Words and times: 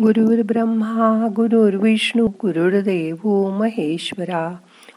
ब्रह्मा 0.00 1.28
गुरुर्विष्णू 1.36 2.26
गुरुर्देव 2.26 3.50
महेश्वरा. 3.58 4.56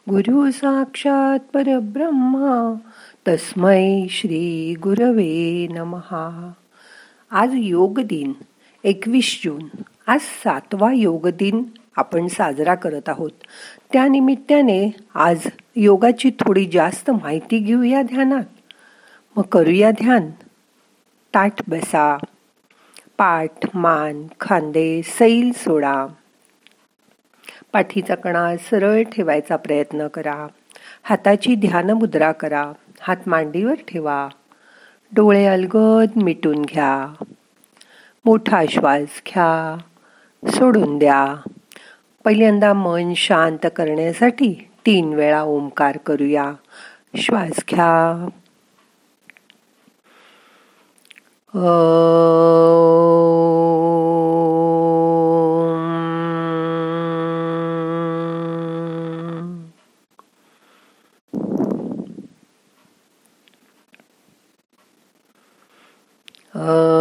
गुरु 0.09 0.51
साक्षात 0.51 1.39
परब्रह्मा 1.54 2.74
तस्मै 3.27 4.08
श्री 4.09 4.75
गुरवे 4.83 5.67
नमहा. 5.72 6.51
आज 7.32 7.50
योग 7.53 8.00
दिन 8.00 8.34
एकवीस 8.84 9.41
जून. 9.45 9.64
आज 10.07 10.20
सातवा 10.20 10.93
योग 10.93 11.27
दिन 11.27 11.63
आपण 11.97 12.27
साजरा 12.27 12.75
करत 12.75 13.09
आहोत. 13.09 13.31
त्यानिमित्ताने 13.93 14.91
आज 15.15 15.47
योगाची 15.75 16.29
थोडी 16.29 16.65
जास्त 16.65 17.11
माहिती 17.11 17.59
घेऊया 17.59 18.02
ध्यानात. 18.02 18.45
मग 19.38 19.43
करूया 19.43 19.91
ध्यान. 19.91 20.29
ताट 21.33 21.54
बसा. 21.68 22.18
पाठ 23.21 23.67
मान 23.73 24.27
खांदे 24.39 25.01
सैल 25.04 25.51
सोडा. 25.55 26.07
पाठीचा 27.73 28.15
कणा 28.15 28.57
सरळ 28.57 29.04
ठेवायचा 29.04 29.55
प्रयत्न 29.55 30.07
करा. 30.07 30.47
हाताची 31.04 31.55
ध्यान 31.55 31.89
मुद्रा 31.89 32.32
करा. 32.32 32.72
हात 33.02 33.18
मांडीवर 33.27 33.73
ठेवा. 33.73 34.30
डोळे 35.16 35.46
अलगद 35.46 36.10
मिटून 36.16 36.62
घ्या. 36.62 37.23
मोठा 38.26 38.63
श्वास 38.70 39.22
घ्या. 39.27 39.77
सोडून 40.52 40.98
द्या. 40.98 41.35
पहिल्यांदा 42.24 42.74
मन 42.74 43.13
शांत 43.13 43.68
करण्यासाठी 43.76 44.68
तीन 44.85 45.13
वेळा 45.13 45.41
ओंकार 45.41 45.98
करूया. 45.98 46.54
श्वास 47.16 47.63
घ्या. 47.70 48.27
Uh, 66.72 67.00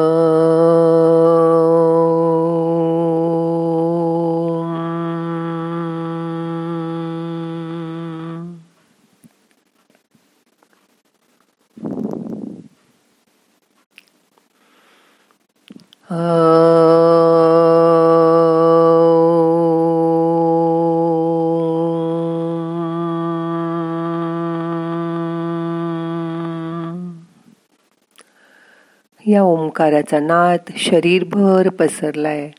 या 29.31 29.42
ओंकाराचा 29.42 30.20
नाद 30.20 30.59
शरीरभर 30.77 31.69
पसरलाय. 31.69 32.50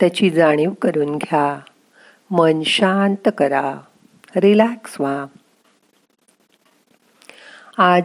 त्याची 0.00 0.30
जाणीव 0.30 0.70
करून 0.82 1.16
घ्या. 1.16 1.58
मन 2.30 2.62
शांत 2.62 3.28
करा. 3.38 3.74
रिलॅक्स 4.36 5.00
व्हा. 5.00 5.26
आज 7.78 8.02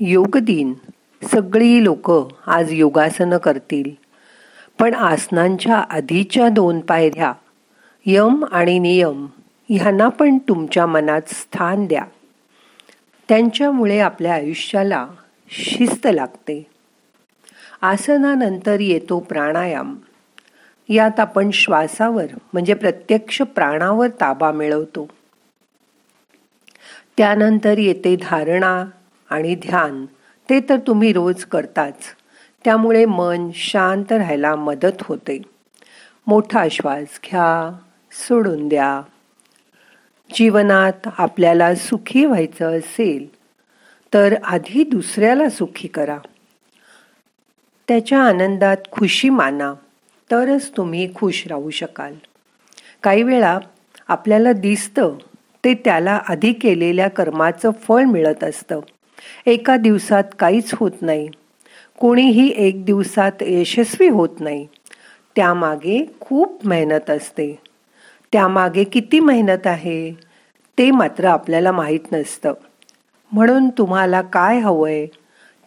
योग 0.00 0.38
दिन. 0.38 0.74
सगळी 1.22 1.84
लोक 1.84 2.10
आज 2.48 2.72
योगासनं 2.72 3.36
करतील. 3.36 3.90
पण 4.78 4.94
आसनांच्या 4.94 5.76
आधीच्या 5.76 6.48
दोन 6.48 6.80
पायऱ्या 6.80 7.32
यम 8.06 8.44
आणि 8.52 8.78
नियम 8.78 9.26
ह्यांना 9.70 10.08
पण 10.08 10.38
तुमच्या 10.38 10.86
मनात 10.86 11.22
स्थान 11.26 11.86
द्या. 11.86 12.04
त्यांच्यामुळे 13.28 13.98
आपल्या 13.98 14.34
आयुष्याला 14.34 15.06
शिस्त 15.48 16.08
लागते. 16.12 16.75
आसनानंतर 17.80 18.80
येतो 18.80 19.20
प्राणायाम. 19.20 19.96
यात 20.88 21.20
आपण 21.20 21.50
श्वासावर 21.50 22.26
म्हणजे 22.52 22.74
प्रत्यक्ष 22.74 23.42
प्राणावर 23.42 24.08
ताबा 24.08 24.52
मिळवतो. 24.52 25.08
त्यानंतर 27.16 27.78
येते 27.78 28.16
धारणा 28.16 28.84
आणि 29.30 29.54
ध्यान. 29.54 30.06
ते 30.50 30.60
तर 30.60 30.76
तुम्ही 30.86 31.12
रोज 31.12 31.44
करताच. 31.44 32.04
त्यामुळे 32.64 33.04
मन 33.04 33.50
शांत 33.54 34.12
राहायला 34.12 34.56
मदत 34.56 35.02
होते. 35.02 35.42
मोठा 36.26 36.68
श्वास 36.70 37.20
घ्या 37.24 37.78
सोडून 38.12 38.68
द्या. 38.68 39.02
जीवनात 40.34 41.08
आपल्याला 41.18 41.74
सुखी 41.74 42.24
व्हायचं 42.24 42.78
असेल 42.78 43.34
तर 44.14 44.34
आधी 44.44 44.84
दुसऱ्याला 44.84 45.48
सुखी 45.48 45.88
करा. 45.88 46.18
त्याच्या 47.88 48.18
आनंदात 48.18 48.76
खुशी 48.92 49.28
माना 49.28 49.74
तरच 50.30 50.70
तुम्ही 50.76 51.14
खुश 51.14 51.46
राहू 51.46 51.70
शकाल. 51.70 52.14
काही 53.02 53.22
वेळा 53.22 53.58
आपल्याला 54.08 54.52
दिसतं 54.52 55.14
ते 55.64 55.74
त्याला 55.74 56.20
आधी 56.28 56.52
केलेल्या 56.52 57.08
कर्माचं 57.08 57.70
फळ 57.70 58.04
मिळत 58.04 58.44
असतं. 58.44 58.80
एका 59.46 59.76
दिवसात 59.76 60.24
काहीच 60.38 60.70
होत 60.74 60.90
नाही. 61.00 61.28
कोणीही 61.98 62.52
एक 62.56 62.84
दिवसात 62.84 63.32
यशस्वी 63.40 64.08
होत 64.08 64.28
नाही. 64.40 64.66
त्यामागे 65.36 66.12
खूप 66.20 66.66
मेहनत 66.66 67.10
असते. 67.10 67.58
त्यामागे 68.32 68.84
किती 68.84 69.20
मेहनत 69.20 69.66
आहे 69.66 70.12
ते 70.78 70.90
मात्र 70.90 71.24
आपल्याला 71.24 71.72
माहीत 71.72 72.12
नसतं. 72.12 72.52
म्हणून 73.32 73.68
तुम्हाला 73.68 74.22
काय 74.22 74.58
हवं 74.58 74.88
आहे 74.88 75.06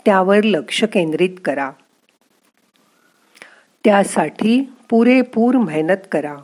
त्यावर 0.06 0.44
लक्ष 0.44 0.84
केंद्रित 0.84 1.30
करा. 1.46 1.72
त्यासाठी 3.84 4.74
पुरेपूर 4.90 5.56
मेहनत 5.56 6.08
करा. 6.12 6.36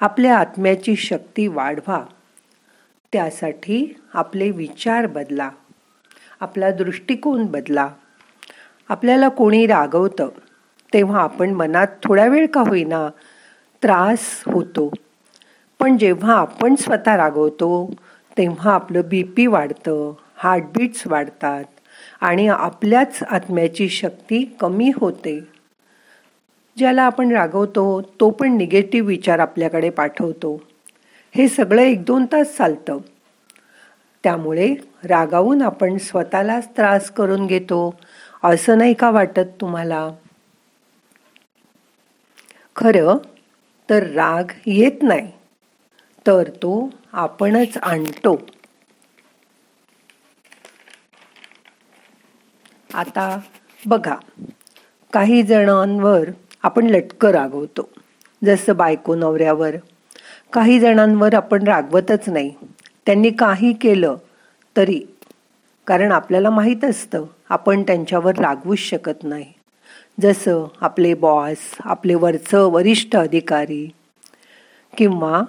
आपल्या 0.00 0.38
आत्म्याची 0.38 0.96
शक्ती 0.96 1.46
वाढवा. 1.46 2.04
त्यासाठी 3.12 4.00
आपले 4.14 4.50
विचार 4.50 5.06
बदला. 5.06 5.50
आपला 6.40 6.70
दृष्टिकोन 6.70 7.46
बदला. 7.46 7.88
आपल्याला 8.88 9.28
कोणी 9.28 9.66
रागवतं 9.66 10.28
तेव्हा 10.92 11.22
आपण 11.22 11.50
मनात 11.50 11.86
थोडा 12.04 12.26
वेळ 12.26 12.46
का 12.46 12.60
होईना 12.60 13.08
त्रास 13.82 14.42
होतो. 14.46 14.92
पण 15.78 15.98
जेव्हा 15.98 16.34
आपण 16.34 16.74
स्वतः 16.74 17.16
रागवतो 17.16 17.94
तेव्हा 18.38 18.74
आपलं 18.74 19.00
बी 19.06 19.22
पी 19.22 19.46
वाढतं 19.46 20.14
हार्टबीट्स 20.36 21.06
वाढतात 21.06 21.64
आणि 22.20 22.48
आपल्याच 22.48 23.22
आत्म्याची 23.22 23.88
शक्ती 23.88 24.56
कमी 24.60 24.90
होते. 24.96 25.57
ज्याला 26.78 27.02
आपण 27.02 27.32
रागवतो 27.32 28.00
तो 28.20 28.30
पण 28.30 28.56
निगेटिव्ह 28.56 29.08
विचार 29.08 29.38
आपल्याकडे 29.38 29.90
पाठवतो. 29.90 30.54
हे 31.34 31.48
सगळं 31.48 31.82
एक 31.82 32.04
दोन 32.04 32.26
तास 32.26 32.56
चालतं. 32.56 32.98
त्यामुळे 34.24 34.74
रागावून 35.04 35.62
आपण 35.62 35.96
स्वतःलाच 35.98 36.68
त्रास 36.76 37.10
करून 37.10 37.46
घेतो 37.46 37.94
असं 38.44 38.78
नाही 38.78 38.94
का 38.94 39.10
वाटत 39.10 39.60
तुम्हाला? 39.60 40.08
खरं 42.76 43.16
तर 43.88 44.06
राग 44.06 44.52
येत 44.66 45.02
नाही 45.02 45.30
तर 46.26 46.50
तो 46.62 46.90
आपणच 47.12 47.76
आणतो. 47.82 48.36
आता 52.94 53.38
बघा 53.86 54.14
काही 55.12 55.42
जणांवर 55.42 56.30
आपण 56.62 56.86
लटकं 56.86 57.28
रागवतो. 57.28 57.88
जसं 58.44 58.76
बायको 58.76 59.14
नवऱ्यावर. 59.14 59.76
काही 60.52 60.80
जणांवर 60.80 61.34
आपण 61.34 61.62
रागवतच 61.62 62.28
नाही. 62.28 62.54
त्यांनी 63.06 63.30
काही 63.30 63.72
केलं 63.72 64.16
तरी. 64.76 65.00
कारण 65.86 66.12
आपल्याला 66.12 66.50
माहीत 66.50 66.84
असतं 66.84 67.24
आपण 67.48 67.82
त्यांच्यावर 67.82 68.34
रागवूच 68.34 68.78
शकत 68.78 69.24
नाही. 69.24 69.52
जसं 70.20 70.68
आपले 70.80 71.14
बॉस 71.14 71.56
आपले 71.80 72.14
वरचं 72.14 72.66
वरिष्ठ 72.66 73.16
अधिकारी 73.16 73.90
किंवा 74.96 75.42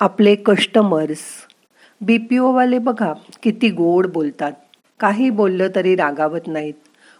आपले 0.00 0.34
कस्टमर्स. 0.34 1.20
बी 2.00 2.18
पी 2.18 2.38
ओवाले 2.38 2.78
बघा 2.78 3.12
किती 3.42 3.70
गोड 3.70 4.06
बोलतात. 4.06 4.52
काही 5.00 5.30
बोललं 5.30 5.68
तरी 5.74 5.96
रागावत 5.96 6.40
नाहीत. 6.46 6.74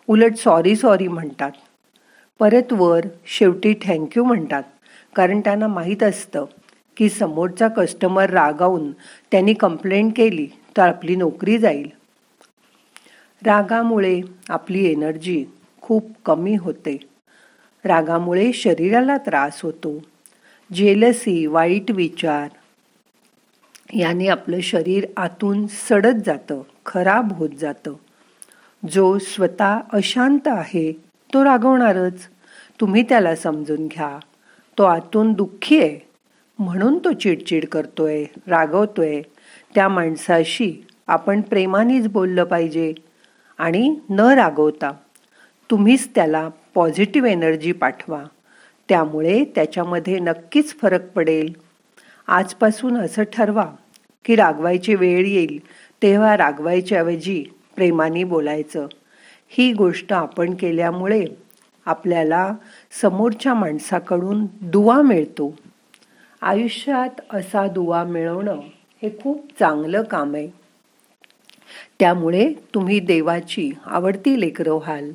उलट 0.07 0.37
सॉरी 0.37 0.77
सॉरी 0.77 1.09
म्हणतात. 1.09 1.51
परत 2.39 2.73
वर 2.73 3.01
शेवटी 3.27 3.75
थँक्यू 3.75 4.25
म्हणतात. 4.25 4.63
कारण 5.15 5.41
त्यांना 5.41 5.67
माहीत 5.67 6.03
असतं 6.03 6.45
की 6.97 7.09
समोरचा 7.09 7.69
कस्टमर 7.69 8.31
रागावून 8.31 8.93
त्यांनी 9.31 9.55
कंप्लेंट 9.55 10.13
केली 10.17 10.47
तर 10.77 10.89
आपली 10.89 11.17
नोकरी 11.17 11.59
जाईल. 11.59 11.89
रागामुळे 13.47 14.21
आपली 14.49 14.93
एनर्जी 14.93 15.45
खूप 15.81 16.11
कमी 16.25 16.57
होते. 16.57 16.99
रागामुळे 17.85 18.53
शरीराला 18.53 19.17
त्रास 19.17 19.61
होतो. 19.63 20.03
जेलसी 20.73 21.47
वाईट 21.47 21.91
विचार 21.91 22.49
याने 23.95 24.27
आपलं 24.27 24.61
शरीर 24.61 25.07
आतून 25.17 25.67
सडत 25.67 26.23
जातं 26.27 26.63
खराब 26.87 27.33
होत 27.33 27.51
जातं. 27.61 27.93
जो 28.91 29.19
स्वतः 29.19 29.79
अशांत 29.93 30.47
आहे 30.47 31.06
तो 31.35 31.45
रागवणारच. 31.45 32.29
तुम्ही 32.81 33.03
त्याला 33.03 33.37
समजून 33.37 33.87
घ्या. 33.87 34.19
तो 34.79 34.83
आतून 34.83 35.33
दुःखी 35.33 35.83
आहे. 35.83 36.07
म्हणून 36.59 36.99
तो 36.99 37.13
चिडचिड 37.13 37.67
करतोय 37.67 38.25
रागवतोय. 38.47 39.23
त्या 39.75 39.89
माणसाशी 39.89 40.87
आपण 41.07 41.41
प्रेमानेच 41.41 42.09
बोललं 42.09 42.45
पाहिजे 42.45 42.95
आणि 43.59 43.97
न 44.11 44.21
रागवता 44.21 44.93
तुम्हीच 45.71 46.09
त्याला 46.15 46.49
पॉझिटिव्ह 46.75 47.29
एनर्जी 47.29 47.73
पाठवा. 47.73 48.25
त्यामुळे 48.89 49.45
त्याच्यामध्ये 49.45 50.19
नक्कीच 50.19 50.79
फरक 50.79 51.13
पडेल. 51.13 51.55
आजपासून 52.27 52.97
असं 52.97 53.23
ठरवा 53.23 53.73
की 54.25 54.37
रागवायची 54.37 54.95
वेळ 54.95 55.27
येईल 55.27 55.59
तेव्हा 56.03 56.37
रागवायच्या 56.37 56.99
ऐवजी 56.99 57.45
प्रेमाने 57.77 58.25
बोलायचं. 58.25 58.87
ही 59.49 59.73
गोष्ट 59.73 60.13
आपण 60.13 60.55
केल्यामुळे 60.55 61.25
आपल्याला 61.87 62.55
समोरच्या 63.03 63.55
माणसाकडून 63.55 64.47
दुवा 64.61 65.03
मिळतो. 65.03 65.55
आयुष्यात 66.43 67.21
असा 67.31 67.67
दुवा 67.67 68.05
मिळवणं 68.05 68.61
हे 69.03 69.19
खूप 69.23 69.47
चांगलं 69.59 70.03
काम 70.03 70.35
आहे. 70.35 70.49
त्यामुळे 71.99 72.53
तुम्ही 72.75 73.01
देवाची 73.01 73.71
आवडती 73.87 74.41
लेकरं 74.41 74.73
व्हाल. 74.73 75.13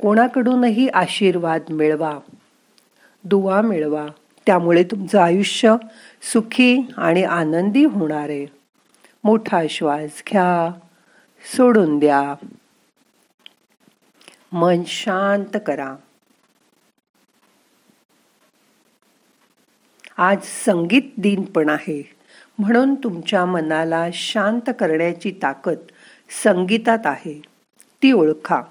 कोणाकडूनही 0.00 0.88
आशीर्वाद 0.88 1.62
मिळवा 1.70 2.18
दुवा 3.24 3.62
मिळवा. 3.62 4.06
त्यामुळे 4.46 4.82
तुमचं 4.82 5.20
आयुष्य 5.20 5.76
सुखी 6.32 6.78
आणि 6.96 7.22
आनंदी 7.22 7.84
होणार 7.84 8.28
आहे. 8.28 8.46
मोठा 9.24 9.62
श्वास 9.70 10.22
घ्या 10.30 10.78
सोडून 11.56 11.98
द्या. 11.98 12.34
मन 14.54 14.82
शांत 14.86 15.58
करा. 15.66 15.96
आज 20.18 20.38
संगीत 20.42 21.02
दिन 21.18 21.42
पण 21.42 21.68
आहे. 21.68 22.10
म्हणून 22.58 22.94
तुमच्या 22.94 23.44
मनाला 23.44 24.06
शांत 24.12 24.60
करण्याची 24.68 25.30
ताकद 25.42 25.76
संगीतात 26.44 26.98
आहे. 27.04 27.42
ती 28.02 28.12
ओळखा. 28.12 28.62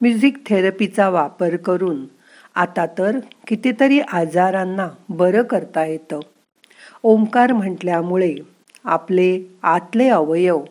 म्युझिक 0.00 0.48
थेरपीचा 0.48 1.08
वापर 1.08 1.56
करून 1.56 2.06
आता 2.54 2.86
तर 2.86 3.18
कितीतरी 3.46 4.00
आजारांना 4.00 4.88
बरं 5.08 5.42
करता 5.42 5.84
येतं. 5.84 6.20
ओंकार 7.02 7.52
म्हटल्यामुळे 7.52 8.34
आपले 8.84 9.58
आतले 9.62 10.08
अवयव 10.08 10.64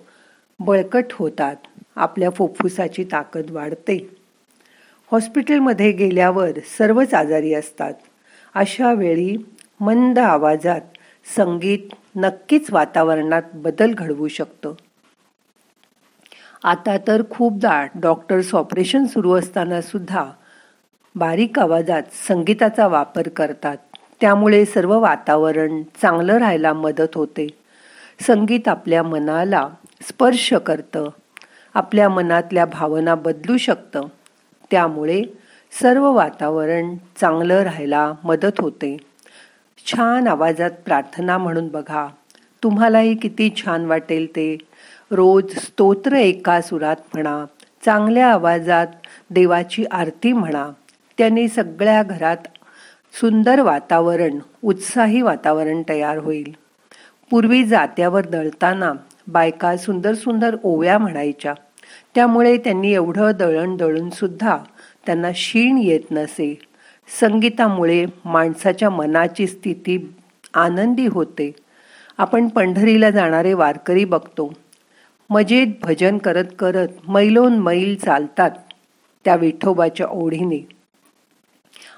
बळकट 0.60 1.06
होतात. 1.12 1.56
आपल्या 1.98 2.30
फुफ्फुसाची 2.30 3.04
ताकद 3.04 3.52
वाढते. 3.52 4.10
हॉस्पिटलमध्ये 5.12 5.92
गेल्यावर 5.92 6.50
सर्वच 6.78 7.14
आजारी 7.14 7.54
असतात. 7.54 7.94
अशा 8.56 8.94
वेळी 8.94 9.38
मंद 9.80 10.20
आवाजात 10.20 10.82
संगीत 11.36 11.80
नक्कीच 12.16 12.72
वातावरणात 12.72 13.42
बदल 13.54 13.94
घडवू 13.94 14.28
शकतं. 14.28 14.74
आता 16.64 16.98
तर 17.08 17.22
खूपदा 17.30 17.88
डॉक्टर्स 17.96 18.56
ऑपरेशन 18.56 19.06
सुरू 19.06 19.34
असताना 19.34 19.82
सुद्धा 19.82 20.26
बारीक 21.16 21.60
आवाजात 21.60 22.04
संगीताचा 22.28 22.88
वापर 22.88 23.28
करतात. 23.28 23.78
त्यामुळे 24.22 24.66
सर्व 24.66 25.00
वातावरण 25.00 25.84
चांगलं 26.02 26.38
राहायला 26.38 26.74
मदत 26.74 27.16
होते. 27.16 27.48
संगीत 28.22 28.68
आपल्या 28.68 29.04
मनाला 29.04 29.70
स्पर्श 30.02 30.54
करतं. 30.54 31.10
आपल्या 31.78 32.10
मनातल्या 32.10 32.66
भावना 32.66 33.16
बदलू 33.16 33.58
शकतं. 33.58 34.02
त्यामुळे 34.72 35.24
सर्व 35.82 36.12
वातावरण 36.12 36.96
चांगलं 37.22 37.64
राहायला 37.64 38.14
मदत 38.24 38.62
होते. 38.62 38.98
छान 39.88 40.28
आवाजात 40.28 40.72
प्रार्थना 40.86 41.38
म्हणून 41.38 41.68
बघा. 41.68 42.08
तुम्हालाही 42.64 43.16
किती 43.16 43.54
छान 43.58 43.86
वाटेल 43.86 44.28
ते. 44.30 44.58
रोज 45.12 45.58
स्तोत्र 45.58 46.14
एका 46.14 46.62
सुरात 46.62 46.96
म्हणा. 47.14 47.46
चांगल्या 47.86 48.28
आवाजात 48.28 48.88
देवाची 49.30 49.86
आरती 49.92 50.34
म्हणा. 50.34 50.70
त्याने 51.18 51.48
सगळ्या 51.48 52.04
घरात 52.04 52.38
सुंदर 53.14 53.62
वातावरण 53.62 54.40
उत्साही 54.64 55.22
वातावरण 55.22 55.82
तयार 55.90 56.18
होईल. 56.18 56.56
पूर्वी 57.30 57.66
जात्यावर 57.66 58.28
दळताना 58.28 58.94
बायका 59.28 59.78
सुंदर 59.78 60.14
सुंदर 60.14 60.56
ओव्या 60.64 60.98
म्हणायच्या. 60.98 61.54
त्यामुळे 62.16 62.58
त्यांनी 62.58 62.94
एवढं 62.94 63.32
दळण 63.40 63.78
दळून 63.78 64.10
सुद्धा 64.10 64.58
त्यांना 65.06 65.30
शीण 65.36 65.78
येत 65.78 66.12
नसे. 66.12 66.60
संगीतामुळे 67.20 68.06
माणसाच्या 68.26 68.90
मनाची 68.90 69.48
स्थिती 69.48 70.14
आनंदी 70.54 71.08
होते. 71.08 71.52
आपण 72.18 72.48
पंढरीला 72.48 73.10
जाणारे 73.10 73.54
वारकरी 73.54 74.06
बघतो. 74.06 74.54
मजेत 75.30 75.68
भजन 75.82 76.18
करत 76.18 76.46
करत 76.60 76.88
मैलोन 77.08 77.58
मैल 77.58 77.96
चालतात 77.96 78.52
त्या 79.26 79.36
विठोबाच्या 79.36 80.08
ओढीने. 80.10 80.68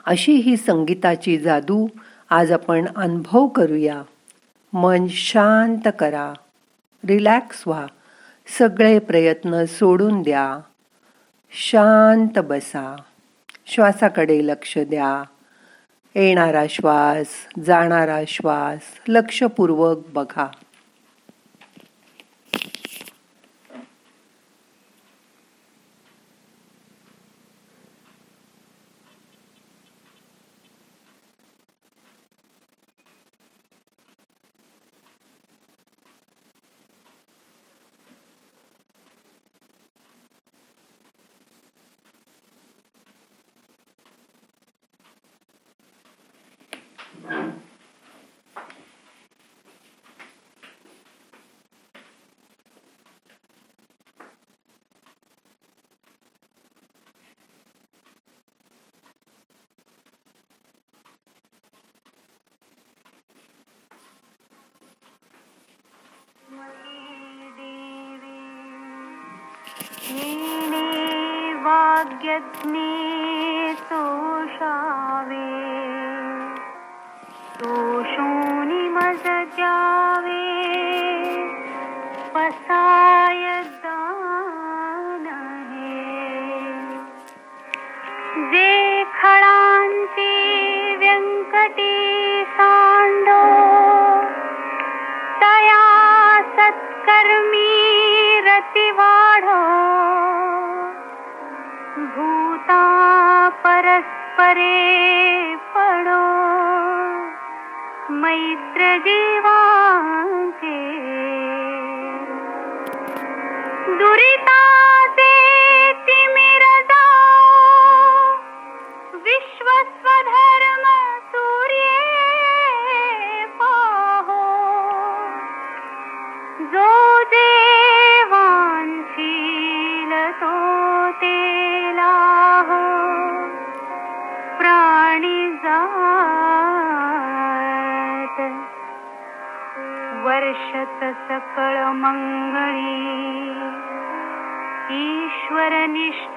अशी 0.05 0.33
ही 0.33 0.57
संगीताची 0.57 1.37
जादू 1.37 1.87
आज 2.29 2.51
आपण 2.51 2.85
अनुभव 2.95 3.47
करूया. 3.47 4.01
मन 4.73 5.05
शांत 5.09 5.87
करा. 5.99 6.33
रिलॅक्स 7.07 7.63
व्हा. 7.67 7.85
सगळे 8.57 8.99
प्रयत्न 8.99 9.65
सोडून 9.65 10.21
द्या. 10.21 10.59
शांत 11.51 12.39
बसा. 12.39 12.95
श्वासाकडे 13.67 14.47
लक्ष 14.47 14.77
द्या. 14.77 15.23
येणारा 16.15 16.63
श्वास 16.69 17.27
जाणारा 17.65 18.19
श्वास 18.27 18.79
लक्षपूर्वक 19.07 19.97
बघा. 20.13 20.47
यज्ञे 72.18 72.38
सोषावे 73.80 74.27